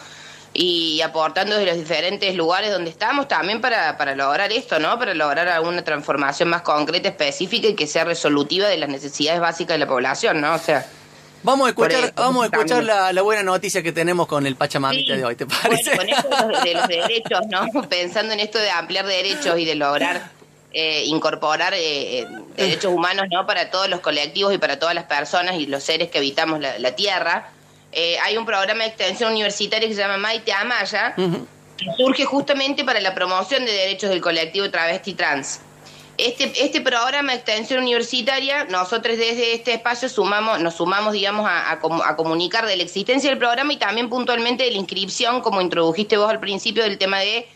y 0.52 1.00
aportando 1.02 1.56
desde 1.56 1.70
los 1.70 1.78
diferentes 1.78 2.34
lugares 2.34 2.72
donde 2.72 2.90
estamos 2.90 3.28
también 3.28 3.60
para, 3.60 3.96
para 3.96 4.14
lograr 4.14 4.50
esto, 4.52 4.78
¿no? 4.78 4.98
Para 4.98 5.14
lograr 5.14 5.48
alguna 5.48 5.84
transformación 5.84 6.48
más 6.48 6.62
concreta, 6.62 7.08
específica 7.08 7.68
y 7.68 7.74
que 7.74 7.86
sea 7.86 8.04
resolutiva 8.04 8.66
de 8.66 8.76
las 8.76 8.88
necesidades 8.88 9.40
básicas 9.40 9.74
de 9.74 9.78
la 9.78 9.86
población, 9.86 10.40
¿no? 10.40 10.54
O 10.54 10.58
sea. 10.58 10.86
Vamos 11.44 11.68
a 11.68 11.70
escuchar, 11.70 12.12
vamos 12.16 12.42
a 12.42 12.46
escuchar 12.46 12.82
la, 12.82 13.22
buena 13.22 13.44
noticia 13.44 13.82
que 13.82 13.92
tenemos 13.92 14.26
con 14.26 14.44
el 14.46 14.56
Pachamamita 14.56 15.16
de 15.16 15.24
hoy, 15.24 15.36
¿te 15.36 15.46
parece? 15.46 15.96
con 15.96 16.08
esto 16.08 16.28
de 16.64 16.74
los 16.74 16.88
derechos, 16.88 17.40
¿no? 17.48 17.82
Pensando 17.88 18.32
en 18.32 18.40
esto 18.40 18.58
de 18.58 18.70
ampliar 18.70 19.06
derechos 19.06 19.56
y 19.56 19.64
de 19.64 19.76
lograr 19.76 20.38
eh, 20.70 21.04
incorporar 21.06 21.72
eh, 21.72 22.20
eh, 22.20 22.26
derechos 22.58 22.92
humanos 22.92 23.26
no 23.30 23.46
para 23.46 23.70
todos 23.70 23.88
los 23.88 24.00
colectivos 24.00 24.52
y 24.54 24.58
para 24.58 24.78
todas 24.78 24.94
las 24.94 25.04
personas 25.04 25.56
y 25.56 25.66
los 25.66 25.82
seres 25.82 26.10
que 26.10 26.18
habitamos 26.18 26.60
la, 26.60 26.96
tierra. 26.96 27.50
hay 28.22 28.36
un 28.36 28.44
programa 28.44 28.84
de 28.84 28.90
extensión 28.90 29.32
universitaria 29.32 29.88
que 29.88 29.94
se 29.94 30.00
llama 30.00 30.18
Maite 30.18 30.52
Amaya, 30.52 31.14
que 31.14 31.86
surge 31.96 32.24
justamente 32.24 32.84
para 32.84 33.00
la 33.00 33.14
promoción 33.14 33.64
de 33.64 33.72
derechos 33.72 34.10
del 34.10 34.20
colectivo 34.20 34.70
travesti 34.70 35.14
trans. 35.14 35.60
Este, 36.18 36.52
este 36.64 36.80
programa 36.80 37.30
de 37.30 37.38
extensión 37.38 37.80
universitaria, 37.80 38.64
nosotros 38.64 39.16
desde 39.16 39.54
este 39.54 39.74
espacio 39.74 40.08
sumamos, 40.08 40.58
nos 40.58 40.74
sumamos, 40.74 41.12
digamos, 41.12 41.46
a, 41.48 41.70
a, 41.70 42.16
comunicar 42.16 42.66
de 42.66 42.76
la 42.76 42.82
existencia 42.82 43.30
del 43.30 43.38
programa 43.38 43.72
y 43.72 43.76
también 43.76 44.10
puntualmente 44.10 44.64
de 44.64 44.72
la 44.72 44.78
inscripción, 44.78 45.42
como 45.42 45.60
introdujiste 45.60 46.16
vos 46.16 46.28
al 46.28 46.40
principio, 46.40 46.82
del 46.82 46.98
tema 46.98 47.20
de 47.20 47.48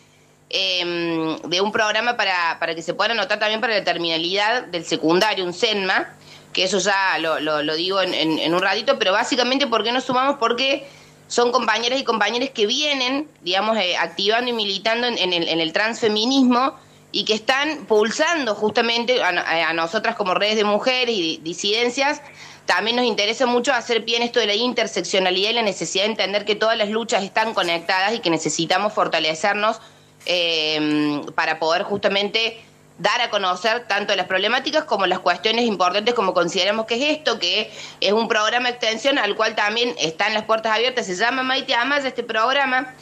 Em, 0.55 1.35
de 1.49 1.61
un 1.61 1.71
programa 1.71 2.15
para, 2.15 2.59
para 2.59 2.75
que 2.75 2.83
se 2.83 2.93
pueda 2.93 3.11
anotar 3.13 3.39
también 3.39 3.59
para 3.59 3.73
la 3.73 3.83
terminalidad 3.83 4.65
del 4.67 4.85
secundario, 4.85 5.43
un 5.43 5.51
CENMA, 5.51 6.13
que 6.53 6.65
eso 6.65 6.77
ya 6.77 7.17
lo, 7.17 7.39
lo, 7.39 7.75
digo 7.75 7.99
en, 8.03 8.13
en, 8.13 8.53
un 8.53 8.61
ratito, 8.61 8.99
pero 8.99 9.11
básicamente, 9.13 9.65
¿por 9.65 9.83
qué 9.83 9.91
nos 9.91 10.03
sumamos? 10.03 10.37
Porque 10.39 10.87
son 11.27 11.51
compañeras 11.51 11.99
y 11.99 12.03
compañeros 12.03 12.51
que 12.53 12.67
vienen, 12.67 13.27
digamos, 13.41 13.75
eh, 13.77 13.97
activando 13.97 14.51
y 14.51 14.53
militando 14.53 15.07
en, 15.07 15.33
el, 15.33 15.47
en 15.47 15.59
el 15.59 15.73
transfeminismo 15.73 16.75
y 17.11 17.25
que 17.25 17.33
están 17.33 17.87
pulsando 17.87 18.53
justamente 18.53 19.23
a, 19.23 19.69
a, 19.69 19.73
nosotras 19.73 20.15
como 20.15 20.35
redes 20.35 20.55
de 20.55 20.65
mujeres 20.65 21.15
y 21.17 21.39
disidencias. 21.41 22.21
También 22.67 22.95
nos 22.95 23.05
interesa 23.05 23.47
mucho 23.47 23.73
hacer 23.73 24.01
bien 24.01 24.21
esto 24.21 24.39
de 24.39 24.45
la 24.45 24.53
interseccionalidad 24.53 25.49
y 25.49 25.53
la 25.53 25.63
necesidad 25.63 26.03
de 26.03 26.11
entender 26.11 26.45
que 26.45 26.53
todas 26.53 26.77
las 26.77 26.89
luchas 26.89 27.23
están 27.23 27.55
conectadas 27.55 28.13
y 28.13 28.19
que 28.19 28.29
necesitamos 28.29 28.93
fortalecernos 28.93 29.81
eh, 30.25 31.21
para 31.35 31.59
poder 31.59 31.83
justamente 31.83 32.63
dar 32.99 33.21
a 33.21 33.29
conocer 33.29 33.87
tanto 33.87 34.15
las 34.15 34.27
problemáticas 34.27 34.83
como 34.83 35.05
las 35.07 35.19
cuestiones 35.19 35.65
importantes 35.65 36.13
como 36.13 36.33
consideramos 36.33 36.85
que 36.85 36.95
es 36.95 37.17
esto, 37.17 37.39
que 37.39 37.71
es 37.99 38.13
un 38.13 38.27
programa 38.27 38.69
de 38.69 38.75
extensión 38.75 39.17
al 39.17 39.35
cual 39.35 39.55
también 39.55 39.95
están 39.99 40.33
las 40.33 40.43
puertas 40.43 40.75
abiertas, 40.75 41.05
se 41.05 41.15
llama 41.15 41.43
Maite 41.43 41.73
Amas, 41.73 42.05
este 42.05 42.23
programa 42.23 42.93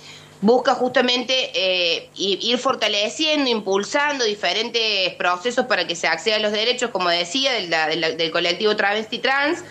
busca 0.41 0.73
justamente 0.73 1.51
eh, 1.53 2.09
ir 2.15 2.57
fortaleciendo, 2.57 3.49
impulsando 3.49 4.25
diferentes 4.25 5.13
procesos 5.13 5.67
para 5.67 5.85
que 5.85 5.95
se 5.95 6.07
acceda 6.07 6.37
a 6.37 6.39
los 6.39 6.51
derechos, 6.51 6.89
como 6.89 7.09
decía, 7.09 7.53
del, 7.53 8.17
del, 8.17 8.31
colectivo 8.31 8.75
travesti 8.75 9.19
trans, 9.19 9.63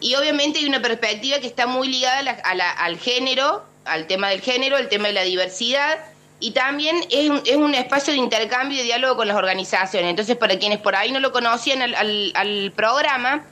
y 0.00 0.14
obviamente 0.14 0.58
hay 0.58 0.66
una 0.66 0.82
perspectiva 0.82 1.38
que 1.38 1.46
está 1.46 1.66
muy 1.66 1.88
ligada 1.88 2.18
al 2.78 2.98
género, 2.98 3.64
al 3.86 4.06
tema 4.06 4.28
del 4.28 4.42
género, 4.42 4.76
al 4.76 4.90
tema 4.90 5.08
de 5.08 5.14
la 5.14 5.22
diversidad, 5.22 5.98
y 6.38 6.50
también 6.50 6.96
es 7.10 7.30
un, 7.30 7.42
es 7.46 7.56
un 7.56 7.74
espacio 7.74 8.12
de 8.12 8.18
intercambio 8.18 8.76
y 8.76 8.78
de 8.78 8.84
diálogo 8.84 9.16
con 9.16 9.28
las 9.28 9.36
organizaciones. 9.36 10.10
Entonces, 10.10 10.36
para 10.36 10.58
quienes 10.58 10.78
por 10.78 10.94
ahí 10.94 11.10
no 11.10 11.20
lo 11.20 11.32
conocían 11.32 11.82
al, 11.82 12.72
programa, 12.76 13.44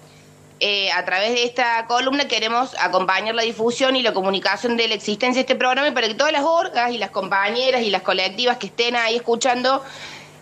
eh, 0.60 0.92
a 0.92 1.04
través 1.04 1.32
de 1.32 1.44
esta 1.44 1.86
columna 1.86 2.28
queremos 2.28 2.74
acompañar 2.78 3.34
la 3.34 3.42
difusión 3.42 3.96
y 3.96 4.02
la 4.02 4.12
comunicación 4.12 4.76
de 4.76 4.88
la 4.88 4.94
existencia 4.94 5.40
de 5.40 5.40
este 5.40 5.56
programa 5.56 5.88
y 5.88 5.92
para 5.92 6.08
que 6.08 6.14
todas 6.14 6.32
las 6.32 6.44
orgas 6.44 6.92
y 6.92 6.98
las 6.98 7.10
compañeras 7.10 7.82
y 7.82 7.90
las 7.90 8.02
colectivas 8.02 8.58
que 8.58 8.66
estén 8.66 8.96
ahí 8.96 9.16
escuchando 9.16 9.82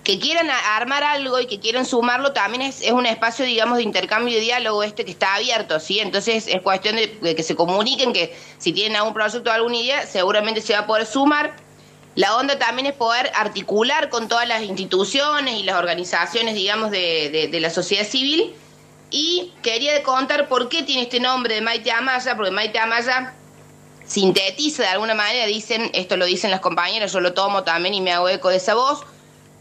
que 0.04 0.18
quieran 0.18 0.48
armar 0.50 1.04
algo 1.04 1.38
y 1.38 1.46
que 1.46 1.60
quieran 1.60 1.86
sumarlo, 1.86 2.32
también 2.32 2.62
es, 2.62 2.90
un 2.90 3.06
espacio, 3.06 3.44
digamos, 3.44 3.76
de 3.76 3.84
intercambio 3.84 4.36
y 4.36 4.40
diálogo 4.40 4.82
este 4.82 5.04
que 5.04 5.12
está 5.12 5.36
abierto, 5.36 5.78
¿sí? 5.78 6.00
Entonces 6.00 6.48
es 6.48 6.60
cuestión 6.60 6.96
de, 6.96 7.36
que 7.36 7.42
se 7.42 7.54
comuniquen, 7.54 8.12
que 8.12 8.36
si 8.58 8.72
tienen 8.72 8.96
algún 8.96 9.14
proyecto 9.14 9.50
o 9.50 9.52
alguna 9.52 9.76
idea, 9.76 10.06
seguramente 10.06 10.60
se 10.60 10.72
va 10.72 10.80
a 10.80 10.86
poder 10.86 11.06
sumar. 11.06 11.54
La 12.14 12.36
onda 12.36 12.58
también 12.58 12.86
es 12.86 12.94
poder 12.94 13.30
articular 13.34 14.10
con 14.10 14.28
todas 14.28 14.46
las 14.46 14.62
instituciones 14.62 15.54
y 15.54 15.62
las 15.62 15.76
organizaciones, 15.76 16.54
digamos, 16.54 16.90
de, 16.90 17.48
de, 17.50 17.60
la 17.60 17.70
sociedad 17.70 18.04
civil. 18.04 18.54
Y 19.10 19.52
quería 19.62 20.02
contar 20.02 20.48
por 20.48 20.68
qué 20.68 20.82
tiene 20.82 21.02
este 21.02 21.20
nombre 21.20 21.54
de 21.54 21.60
Maite 21.62 21.90
Amaya, 21.90 22.36
porque 22.36 22.50
Maite 22.50 22.78
Amaya 22.78 23.34
sintetiza 24.04 24.82
de 24.82 24.88
alguna 24.88 25.14
manera, 25.14 25.46
dicen, 25.46 25.90
esto 25.94 26.16
lo 26.16 26.26
dicen 26.26 26.50
las 26.50 26.60
compañeras, 26.60 27.12
yo 27.12 27.20
lo 27.20 27.32
tomo 27.32 27.62
también 27.62 27.94
y 27.94 28.00
me 28.00 28.12
hago 28.12 28.28
eco 28.28 28.50
de 28.50 28.56
esa 28.56 28.74
voz, 28.74 29.04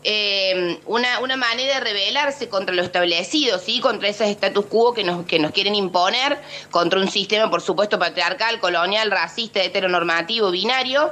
eh, 0.04 0.80
una, 0.88 1.20
una 1.20 1.38
manera 1.38 1.76
de 1.76 1.80
rebelarse 1.80 2.50
contra 2.50 2.74
lo 2.74 2.82
establecido, 2.82 3.60
¿sí? 3.60 3.80
contra 3.80 4.10
ese 4.10 4.30
status 4.32 4.66
quo 4.66 4.94
que 4.94 5.04
nos, 5.04 5.26
que 5.26 5.38
nos 5.38 5.52
quieren 5.52 5.76
imponer, 5.76 6.42
contra 6.72 7.00
un 7.00 7.10
sistema, 7.10 7.50
por 7.50 7.62
supuesto, 7.62 8.00
patriarcal, 8.00 8.60
colonial, 8.60 9.12
racista, 9.12 9.62
heteronormativo, 9.62 10.50
binario. 10.50 11.12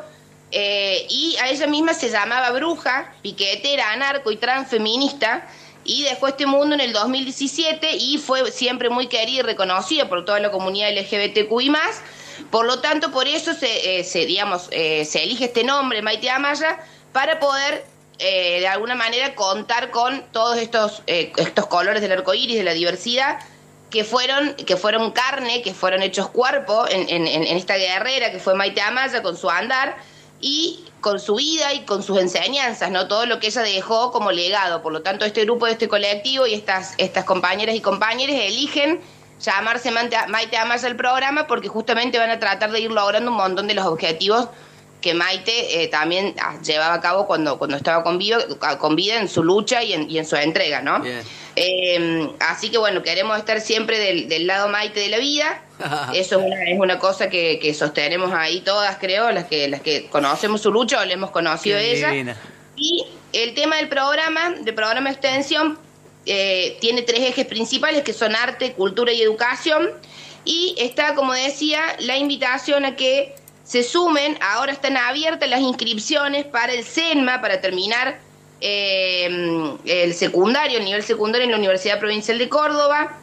Eh, 0.51 1.05
y 1.09 1.35
a 1.37 1.49
ella 1.49 1.67
misma 1.67 1.93
se 1.93 2.09
llamaba 2.09 2.51
bruja, 2.51 3.13
piquetera, 3.21 3.91
anarco 3.91 4.31
y 4.31 4.37
transfeminista. 4.37 5.47
Y 5.85 6.03
dejó 6.03 6.27
este 6.27 6.45
mundo 6.45 6.75
en 6.75 6.81
el 6.81 6.93
2017 6.93 7.95
y 7.95 8.17
fue 8.17 8.51
siempre 8.51 8.89
muy 8.89 9.07
querida 9.07 9.39
y 9.39 9.41
reconocida 9.41 10.07
por 10.07 10.25
toda 10.25 10.39
la 10.39 10.51
comunidad 10.51 10.91
LGBTQI. 10.91 11.71
Por 12.51 12.65
lo 12.65 12.79
tanto, 12.79 13.11
por 13.11 13.27
eso 13.27 13.53
se, 13.53 13.99
eh, 13.99 14.03
se 14.03 14.25
digamos, 14.25 14.63
se 14.63 15.23
elige 15.23 15.45
este 15.45 15.63
nombre, 15.63 16.01
Maite 16.01 16.29
Amaya, 16.29 16.79
para 17.11 17.39
poder 17.39 17.85
eh, 18.21 18.59
de 18.59 18.67
alguna 18.67 18.95
manera 18.95 19.33
contar 19.33 19.91
con 19.91 20.25
todos 20.33 20.57
estos, 20.57 21.03
eh, 21.07 21.31
estos 21.37 21.67
colores 21.67 22.01
del 22.01 22.11
arco 22.11 22.33
iris, 22.33 22.57
de 22.57 22.63
la 22.63 22.73
diversidad, 22.73 23.39
que 23.89 24.03
fueron, 24.03 24.55
que 24.55 24.75
fueron 24.75 25.11
carne, 25.11 25.61
que 25.61 25.73
fueron 25.73 26.03
hechos 26.03 26.27
cuerpo 26.29 26.85
en, 26.89 27.07
en, 27.07 27.27
en 27.27 27.57
esta 27.57 27.77
guerrera 27.77 28.29
que 28.29 28.39
fue 28.39 28.55
Maite 28.55 28.81
Amaya 28.81 29.23
con 29.23 29.37
su 29.37 29.49
andar 29.49 29.95
y 30.41 30.85
con 31.01 31.19
su 31.19 31.35
vida 31.35 31.73
y 31.73 31.85
con 31.85 32.03
sus 32.03 32.19
enseñanzas, 32.19 32.91
¿no? 32.91 33.07
Todo 33.07 33.25
lo 33.25 33.39
que 33.39 33.47
ella 33.47 33.61
dejó 33.61 34.11
como 34.11 34.31
legado. 34.31 34.81
Por 34.81 34.93
lo 34.93 35.01
tanto, 35.01 35.25
este 35.25 35.45
grupo, 35.45 35.67
este 35.67 35.87
colectivo 35.87 36.45
y 36.45 36.53
estas, 36.53 36.93
estas 36.97 37.25
compañeras 37.25 37.75
y 37.75 37.81
compañeros 37.81 38.35
eligen 38.37 38.99
llamarse 39.39 39.91
Maite 39.91 40.57
Amaya 40.57 40.87
el 40.87 40.95
programa 40.95 41.47
porque 41.47 41.69
justamente 41.69 42.17
van 42.17 42.29
a 42.29 42.39
tratar 42.39 42.71
de 42.71 42.81
ir 42.81 42.91
logrando 42.91 43.31
un 43.31 43.37
montón 43.37 43.67
de 43.67 43.73
los 43.73 43.85
objetivos 43.85 44.49
que 45.01 45.13
Maite 45.13 45.81
eh, 45.81 45.87
también 45.87 46.35
ah, 46.41 46.59
llevaba 46.61 46.95
a 46.95 46.99
cabo 46.99 47.25
cuando, 47.25 47.57
cuando 47.57 47.77
estaba 47.77 48.03
con 48.03 48.17
vida, 48.17 48.39
con 48.77 48.97
vida 48.97 49.17
en 49.17 49.29
su 49.29 49.43
lucha 49.43 49.81
y 49.81 50.17
en 50.17 50.25
su 50.25 50.35
entrega, 50.35 50.81
¿no? 50.81 51.01
Eh, 51.61 52.29
así 52.39 52.69
que 52.69 52.77
bueno, 52.77 53.03
queremos 53.03 53.37
estar 53.37 53.59
siempre 53.59 53.99
del, 53.99 54.47
lado 54.47 54.69
Maite 54.69 55.01
de 55.01 55.09
la 55.09 55.17
vida. 55.17 55.61
Eso 56.13 56.39
es 56.39 56.45
una, 56.45 56.63
es 56.63 56.79
una 56.79 56.99
cosa 56.99 57.29
que, 57.29 57.59
que, 57.59 57.73
sostenemos 57.73 58.31
ahí 58.33 58.61
todas, 58.61 58.97
creo, 58.97 59.29
las 59.31 59.45
que, 59.45 59.67
las 59.67 59.81
que 59.81 60.07
conocemos 60.07 60.61
su 60.61 60.71
lucha 60.71 61.01
o 61.01 61.05
le 61.05 61.15
hemos 61.15 61.31
conocido 61.31 61.77
ella. 61.77 62.13
Y 62.77 63.05
el 63.33 63.53
tema 63.55 63.75
del 63.75 63.89
programa, 63.89 64.51
del 64.51 64.73
programa 64.73 65.09
de 65.09 65.15
extensión, 65.15 65.77
eh, 66.25 66.77
tiene 66.79 67.01
tres 67.01 67.19
ejes 67.21 67.45
principales 67.45 68.03
que 68.03 68.13
son 68.13 68.37
arte, 68.37 68.71
cultura 68.71 69.11
y 69.11 69.21
educación. 69.21 69.89
Y 70.45 70.75
está, 70.77 71.13
como 71.13 71.33
decía, 71.33 71.81
la 71.99 72.15
invitación 72.15 72.85
a 72.85 72.95
que 72.95 73.35
se 73.65 73.83
sumen, 73.83 74.37
ahora 74.41 74.71
están 74.71 74.95
abiertas 74.95 75.49
las 75.49 75.59
inscripciones 75.59 76.45
para 76.45 76.71
el 76.71 76.85
CENMA, 76.85 77.41
para 77.41 77.59
terminar 77.59 78.21
eh, 78.61 79.77
el 79.85 80.13
secundario, 80.13 80.79
el 80.79 80.85
nivel 80.85 81.03
secundario 81.03 81.45
en 81.45 81.51
la 81.51 81.57
Universidad 81.57 81.99
Provincial 81.99 82.37
de 82.37 82.49
Córdoba. 82.49 83.17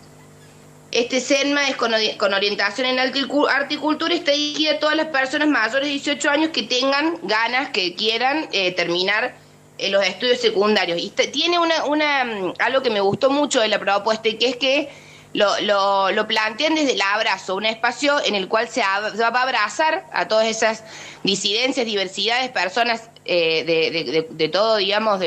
Este 0.93 1.21
CENMA 1.21 1.69
es 1.69 1.77
con, 1.77 1.93
orientación 1.93 2.87
en 2.87 2.99
arte 2.99 3.19
y 3.19 4.15
está 4.15 4.33
dirigido 4.33 4.75
a 4.75 4.79
todas 4.79 4.97
las 4.97 5.09
personas 5.09 5.49
mayores 5.49 5.83
de 5.83 5.91
18 5.91 6.31
años 6.31 6.51
que 6.51 6.63
tengan 6.63 7.19
ganas, 7.23 7.71
que 7.71 7.95
quieran 7.95 8.49
eh, 8.53 8.73
terminar 8.73 9.35
eh, 9.79 9.91
los 9.91 10.03
estudios 10.07 10.41
secundarios. 10.41 10.99
Y 10.99 11.11
tiene 11.11 11.59
una, 11.59 11.85
una, 11.85 12.25
mm, 12.25 12.55
algo 12.61 12.83
que 12.83 12.91
me 12.91 13.01
gustó 13.01 13.31
mucho 13.31 13.61
de 13.61 13.69
la 13.69 13.79
propuesta, 13.79 14.29
y 14.29 14.39
que 14.39 14.49
es 14.49 14.57
que 14.57 14.89
lo, 15.35 15.61
lo, 15.61 16.13
lo, 16.13 16.27
plantean 16.27 16.77
desde 16.77 16.93
el 16.93 17.03
abrazo, 17.03 17.57
un 17.57 17.67
espacio 17.67 18.25
en 18.25 18.35
el 18.35 18.49
cual 18.49 18.69
se, 18.69 18.81
va 18.81 19.29
a 19.29 19.43
abrazar 19.43 20.07
a 20.13 20.29
todas 20.29 20.47
esas 20.47 20.83
disidencias, 21.25 21.85
diversidades, 21.85 22.51
personas 22.51 23.11
eh, 23.27 23.65
de, 23.65 24.27
de, 24.29 24.49
todo, 24.49 24.77
digamos, 24.77 25.21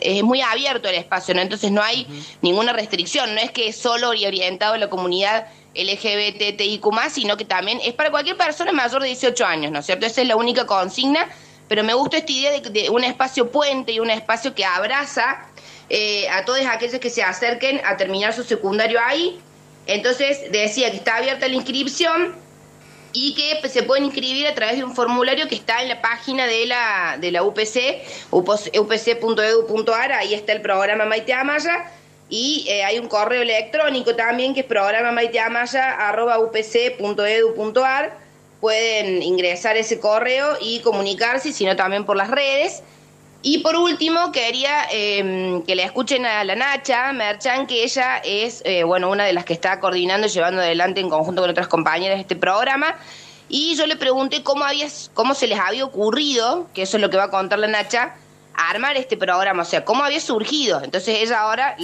es 0.00 0.22
muy 0.22 0.40
abierto 0.40 0.88
el 0.88 0.94
espacio, 0.96 1.34
¿no? 1.34 1.40
Entonces 1.40 1.70
no 1.70 1.82
hay 1.82 2.06
ninguna 2.40 2.72
restricción, 2.72 3.34
no 3.34 3.40
es 3.40 3.50
que 3.50 3.68
es 3.68 3.76
solo 3.76 4.10
orientado 4.10 4.74
a 4.74 4.78
la 4.78 4.88
comunidad 4.88 5.46
LGBTIQ+, 5.74 6.84
sino 7.10 7.36
que 7.36 7.44
también 7.44 7.80
es 7.82 7.94
para 7.94 8.10
cualquier 8.10 8.36
persona 8.36 8.72
mayor 8.72 9.02
de 9.02 9.08
18 9.08 9.44
años, 9.44 9.72
¿no 9.72 9.78
es 9.80 9.86
cierto? 9.86 10.06
Esa 10.06 10.22
es 10.22 10.28
la 10.28 10.36
única 10.36 10.66
consigna, 10.66 11.28
pero 11.68 11.84
me 11.84 11.94
gusta 11.94 12.18
esta 12.18 12.32
idea 12.32 12.60
de, 12.60 12.90
un 12.90 13.04
espacio 13.04 13.50
puente 13.50 13.92
y 13.92 14.00
un 14.00 14.10
espacio 14.10 14.54
que 14.54 14.64
abraza 14.64 15.46
eh, 15.88 16.28
a 16.28 16.44
todos 16.44 16.60
aquellos 16.66 17.00
que 17.00 17.10
se 17.10 17.22
acerquen 17.22 17.80
a 17.84 17.96
terminar 17.96 18.32
su 18.32 18.44
secundario 18.44 18.98
ahí 19.04 19.40
entonces 19.86 20.50
decía 20.50 20.90
que 20.90 20.98
está 20.98 21.16
abierta 21.16 21.48
la 21.48 21.54
inscripción 21.54 22.36
y 23.12 23.34
que 23.34 23.68
se 23.68 23.82
pueden 23.82 24.04
inscribir 24.04 24.46
a 24.46 24.54
través 24.54 24.76
de 24.76 24.84
un 24.84 24.94
formulario 24.94 25.48
que 25.48 25.54
está 25.54 25.82
en 25.82 25.88
la 25.88 26.00
página 26.00 26.46
de 26.46 26.66
la, 26.66 27.16
de 27.20 27.30
la 27.30 27.42
UPC, 27.42 28.02
upc.edu.ar, 28.30 30.12
ahí 30.12 30.34
está 30.34 30.52
el 30.52 30.62
programa 30.62 31.04
Maite 31.04 31.32
Amaya, 31.32 31.90
y 32.28 32.64
eh, 32.68 32.84
hay 32.84 32.98
un 32.98 33.08
correo 33.08 33.42
electrónico 33.42 34.16
también 34.16 34.54
que 34.54 34.60
es 34.60 34.66
programa 34.66 35.12
upc.edu.ar, 36.38 38.16
pueden 38.60 39.22
ingresar 39.22 39.76
ese 39.76 40.00
correo 40.00 40.56
y 40.60 40.80
comunicarse, 40.80 41.52
sino 41.52 41.76
también 41.76 42.06
por 42.06 42.16
las 42.16 42.30
redes. 42.30 42.82
Y 43.42 43.58
por 43.58 43.74
último, 43.74 44.30
quería 44.30 44.86
em, 44.90 45.62
que 45.62 45.74
le 45.74 45.82
escuchen 45.82 46.24
a 46.24 46.44
la 46.44 46.54
Nacha 46.54 47.12
Merchan, 47.12 47.66
que 47.66 47.82
ella 47.82 48.18
es, 48.18 48.62
eh, 48.64 48.84
bueno, 48.84 49.10
una 49.10 49.24
de 49.24 49.32
las 49.32 49.44
que 49.44 49.52
está 49.52 49.80
coordinando 49.80 50.28
y 50.28 50.30
llevando 50.30 50.60
adelante 50.60 51.00
en 51.00 51.10
conjunto 51.10 51.42
con 51.42 51.50
otras 51.50 51.66
compañeras 51.66 52.20
este 52.20 52.36
programa. 52.36 52.94
Y 53.48 53.74
yo 53.74 53.86
le 53.86 53.96
pregunté 53.96 54.44
cómo, 54.44 54.64
había, 54.64 54.86
cómo 55.12 55.34
se 55.34 55.48
les 55.48 55.58
había 55.58 55.84
ocurrido, 55.84 56.68
que 56.72 56.82
eso 56.82 56.96
es 56.98 57.00
lo 57.00 57.10
que 57.10 57.16
va 57.16 57.24
a 57.24 57.30
contar 57.30 57.58
la 57.58 57.66
Nacha, 57.66 58.14
armar 58.54 58.96
este 58.96 59.16
programa, 59.16 59.62
o 59.62 59.66
sea, 59.66 59.84
cómo 59.84 60.04
había 60.04 60.20
surgido. 60.20 60.80
Entonces 60.82 61.18
ella 61.20 61.40
ahora, 61.40 61.76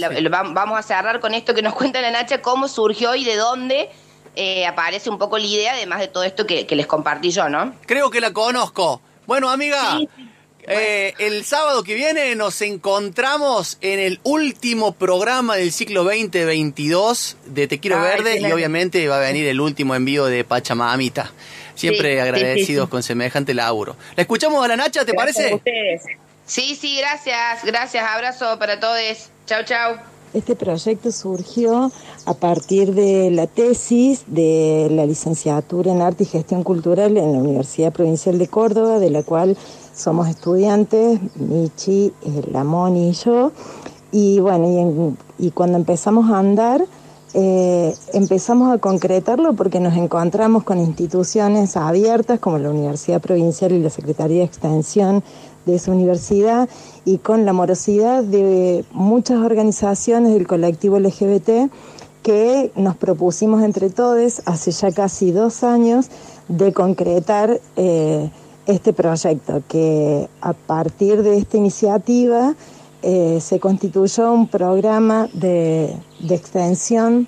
vamos 0.53 0.79
a 0.79 0.81
cerrar 0.81 1.19
con 1.19 1.33
esto 1.33 1.53
que 1.53 1.61
nos 1.61 1.73
cuenta 1.75 1.99
la 2.01 2.11
Nacha, 2.11 2.41
cómo 2.41 2.69
surgió 2.69 3.15
y 3.15 3.25
de 3.25 3.35
dónde 3.35 3.89
eh, 4.35 4.65
aparece 4.65 5.09
un 5.09 5.17
poco 5.17 5.37
la 5.37 5.45
idea, 5.45 5.73
además 5.73 5.99
de 5.99 6.07
todo 6.07 6.23
esto 6.23 6.47
que, 6.47 6.65
les 6.69 6.87
compartí 6.87 7.31
yo, 7.31 7.49
¿no? 7.49 7.73
Creo 7.85 8.09
que 8.09 8.21
la 8.21 8.31
conozco. 8.31 9.01
Bueno, 9.27 9.49
amiga, 9.49 9.99
eh, 10.67 11.13
el 11.19 11.45
sábado 11.45 11.83
que 11.83 11.95
viene 11.95 12.35
nos 12.35 12.61
encontramos 12.61 13.77
en 13.81 13.99
el 13.99 14.19
último 14.23 14.93
programa 14.93 15.55
del 15.55 15.71
ciclo 15.71 16.03
2022 16.03 17.37
de 17.45 17.67
Te 17.67 17.79
Quiero 17.79 18.01
Verde 18.01 18.39
y 18.39 18.51
obviamente 18.51 19.07
va 19.07 19.17
a 19.17 19.19
venir 19.19 19.47
el 19.47 19.61
último 19.61 19.95
envío 19.95 20.25
de 20.25 20.43
Pachamamita. 20.43 21.31
Siempre 21.75 22.21
agradecidos 22.21 22.89
con 22.89 23.03
semejante 23.03 23.53
laburo. 23.53 23.95
¿La 24.15 24.23
escuchamos 24.23 24.63
a 24.63 24.67
la 24.67 24.75
Nacha, 24.75 25.05
te 25.05 25.13
parece? 25.13 25.61
Sí, 26.45 26.75
sí, 26.75 26.97
gracias, 26.97 27.63
gracias. 27.63 28.03
Abrazo 28.03 28.59
para 28.59 28.79
todos. 28.79 29.29
Chao, 29.45 29.63
chao. 29.63 29.97
Este 30.33 30.55
proyecto 30.55 31.11
surgió 31.11 31.91
a 32.25 32.33
partir 32.35 32.93
de 32.93 33.31
la 33.31 33.47
tesis 33.47 34.23
de 34.27 34.87
la 34.91 35.05
licenciatura 35.07 35.91
en 35.91 36.01
Arte 36.01 36.23
y 36.23 36.27
Gestión 36.27 36.63
Cultural 36.63 37.17
en 37.17 37.33
la 37.33 37.39
Universidad 37.39 37.91
Provincial 37.91 38.37
de 38.37 38.47
Córdoba, 38.47 38.99
de 38.99 39.09
la 39.09 39.23
cual 39.23 39.57
somos 39.99 40.27
estudiantes, 40.29 41.19
Michi, 41.35 42.13
Lamón 42.51 42.95
y 42.95 43.11
yo, 43.11 43.51
y 44.11 44.39
bueno, 44.39 45.15
y, 45.37 45.51
cuando 45.51 45.77
empezamos 45.77 46.31
a 46.31 46.39
andar, 46.39 46.83
eh, 47.33 47.93
empezamos 48.13 48.73
a 48.73 48.79
concretarlo 48.79 49.53
porque 49.53 49.79
nos 49.79 49.95
encontramos 49.95 50.63
con 50.63 50.79
instituciones 50.79 51.77
abiertas 51.77 52.39
como 52.39 52.57
la 52.57 52.71
Universidad 52.71 53.21
Provincial 53.21 53.71
y 53.71 53.79
la 53.79 53.91
Secretaría 53.91 54.39
de 54.39 54.45
Extensión 54.45 55.23
de 55.65 55.75
esa 55.75 55.91
universidad 55.91 56.67
y 57.05 57.19
con 57.19 57.45
la 57.45 57.53
morosidad 57.53 58.23
de 58.23 58.83
muchas 58.91 59.37
organizaciones 59.39 60.33
del 60.33 60.47
colectivo 60.47 60.97
LGBT 60.97 61.71
que 62.23 62.71
nos 62.75 62.95
propusimos 62.95 63.63
entre 63.63 63.89
todos 63.89 64.41
hace 64.45 64.71
ya 64.71 64.91
casi 64.91 65.31
dos 65.31 65.63
años 65.63 66.09
de 66.47 66.73
concretar 66.73 67.61
eh, 67.75 68.31
este 68.69 68.93
proyecto, 68.93 69.63
que 69.67 70.29
a 70.41 70.53
partir 70.53 71.23
de 71.23 71.37
esta 71.37 71.57
iniciativa 71.57 72.53
eh, 73.01 73.39
se 73.41 73.59
constituyó 73.59 74.31
un 74.31 74.47
programa 74.47 75.27
de, 75.33 75.95
extensión 76.29 77.27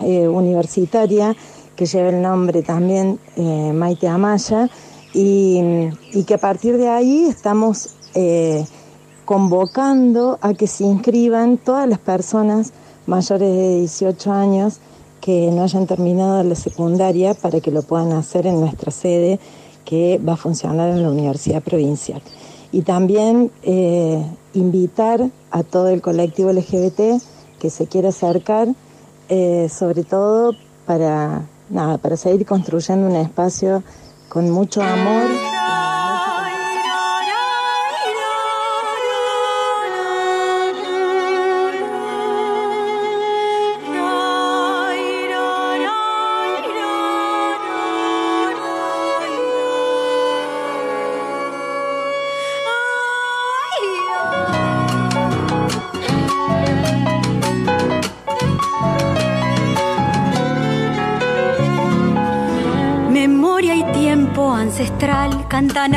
eh, 0.00 0.28
universitaria 0.28 1.34
que 1.74 1.86
lleva 1.86 2.10
el 2.10 2.22
nombre 2.22 2.62
también 2.62 3.18
eh, 3.36 3.72
Maite 3.74 4.06
Amaya 4.06 4.68
y, 5.12 5.60
y, 6.12 6.22
que 6.24 6.34
a 6.34 6.38
partir 6.38 6.76
de 6.76 6.88
ahí 6.88 7.26
estamos 7.26 7.94
convocando 9.24 10.38
a 10.40 10.54
que 10.54 10.66
se 10.66 10.84
inscriban 10.84 11.56
todas 11.56 11.88
las 11.88 11.98
personas 12.00 12.72
mayores 13.06 13.54
de 13.54 13.78
18 13.80 14.32
años 14.32 14.80
que 15.20 15.50
no 15.52 15.62
hayan 15.62 15.86
terminado 15.86 16.42
la 16.42 16.54
secundaria 16.54 17.34
para 17.34 17.60
que 17.60 17.70
lo 17.70 17.82
puedan 17.82 18.12
hacer 18.12 18.46
en 18.46 18.60
nuestra 18.60 18.90
sede 18.90 19.38
que 19.88 20.18
va 20.18 20.34
a 20.34 20.36
funcionar 20.36 20.90
en 20.90 21.02
la 21.02 21.10
Universidad 21.10 21.62
Provincial. 21.62 22.20
Y 22.72 22.82
también 22.82 23.50
eh, 23.62 24.22
invitar 24.52 25.30
a 25.50 25.62
todo 25.62 25.88
el 25.88 26.02
colectivo 26.02 26.52
LGBT 26.52 27.22
que 27.58 27.70
se 27.70 27.86
quiera 27.86 28.10
acercar, 28.10 28.68
eh, 29.30 29.70
sobre 29.70 30.04
todo 30.04 30.52
para, 30.84 31.46
nada, 31.70 31.96
para 31.96 32.18
seguir 32.18 32.44
construyendo 32.44 33.06
un 33.06 33.16
espacio 33.16 33.82
con 34.28 34.50
mucho 34.50 34.82
amor. 34.82 35.47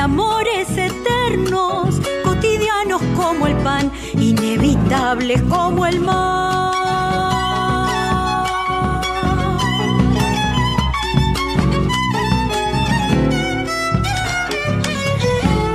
Amores 0.02 0.68
eternos, 0.76 2.02
cotidianos 2.24 3.02
como 3.16 3.46
el 3.46 3.56
pan, 3.58 3.92
inevitables 4.14 5.44
como 5.44 5.86
el 5.86 6.00
mar. 6.00 6.72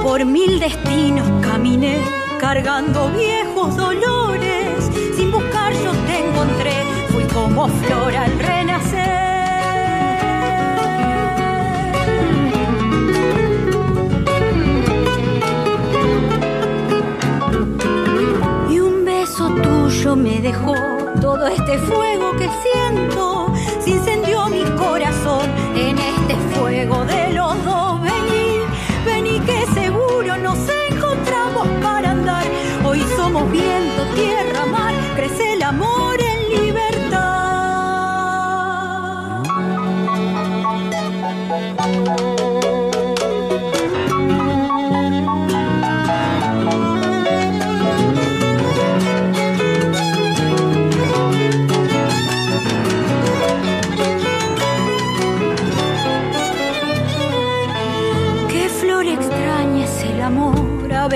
Por 0.02 0.24
mil 0.24 0.58
destinos 0.58 1.28
caminé, 1.40 1.98
cargando 2.40 3.08
viejos 3.10 3.76
dolores, 3.76 4.90
sin 5.16 5.30
buscar 5.30 5.72
yo 5.72 5.92
te 6.08 6.26
encontré, 6.26 6.74
fui 7.10 7.24
como 7.32 7.68
flor 7.68 8.16
al 8.16 8.36
renacer. 8.40 8.95
Me 20.14 20.40
dejó 20.40 20.74
todo 21.20 21.48
este 21.48 21.78
fuego 21.78 22.30
que 22.36 22.48
siento, 22.62 23.52
se 23.80 23.90
incendió 23.90 24.46
mi 24.46 24.62
corazón 24.76 25.50
en 25.74 25.98
este 25.98 26.36
fuego 26.54 27.04
de 27.06 27.25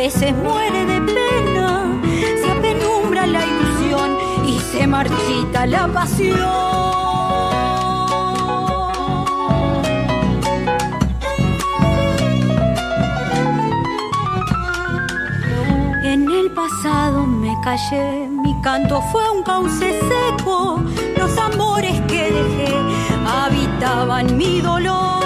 veces 0.04 0.34
muere 0.34 0.86
de 0.86 0.98
pena, 1.02 2.00
se 2.40 2.50
apenumbra 2.50 3.26
la 3.26 3.42
ilusión 3.44 4.08
y 4.46 4.58
se 4.58 4.86
marchita 4.86 5.66
la 5.66 5.86
pasión. 5.88 6.38
En 16.02 16.30
el 16.30 16.50
pasado 16.52 17.26
me 17.26 17.54
callé, 17.62 18.26
mi 18.42 18.58
canto 18.62 19.02
fue 19.12 19.28
un 19.30 19.42
cauce 19.42 20.00
seco, 20.10 20.80
los 21.18 21.36
amores 21.36 22.00
que 22.08 22.22
dejé 22.38 22.74
habitaban 23.26 24.34
mi 24.38 24.62
dolor. 24.62 25.19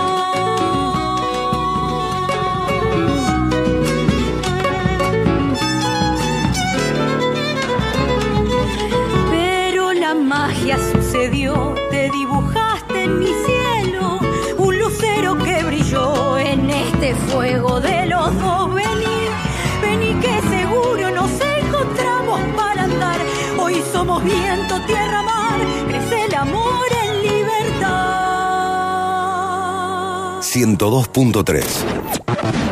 102.3 30.54 31.64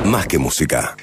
Más 0.05 0.29
que 0.29 0.39
música. 0.39 0.97